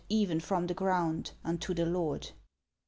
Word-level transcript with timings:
Even 0.09 0.39
from 0.39 0.65
the 0.65 0.73
ground, 0.73 1.33
unto 1.45 1.75
the 1.75 1.85
Lord 1.85 2.31